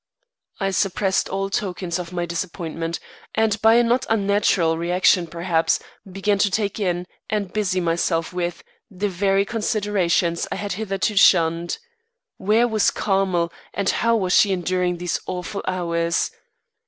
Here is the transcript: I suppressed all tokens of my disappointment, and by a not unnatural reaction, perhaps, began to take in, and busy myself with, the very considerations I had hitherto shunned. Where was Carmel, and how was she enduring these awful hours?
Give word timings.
I 0.59 0.71
suppressed 0.71 1.29
all 1.29 1.51
tokens 1.51 1.99
of 1.99 2.11
my 2.11 2.25
disappointment, 2.25 2.99
and 3.35 3.61
by 3.61 3.75
a 3.75 3.83
not 3.83 4.07
unnatural 4.09 4.75
reaction, 4.75 5.27
perhaps, 5.27 5.79
began 6.11 6.39
to 6.39 6.49
take 6.49 6.79
in, 6.79 7.05
and 7.29 7.53
busy 7.53 7.79
myself 7.79 8.33
with, 8.33 8.63
the 8.89 9.09
very 9.09 9.45
considerations 9.45 10.47
I 10.51 10.55
had 10.55 10.73
hitherto 10.73 11.15
shunned. 11.17 11.77
Where 12.37 12.67
was 12.67 12.89
Carmel, 12.89 13.53
and 13.75 13.91
how 13.91 14.15
was 14.15 14.33
she 14.33 14.51
enduring 14.51 14.97
these 14.97 15.19
awful 15.27 15.61
hours? 15.67 16.31